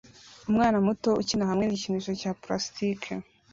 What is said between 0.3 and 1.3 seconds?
Umwana muto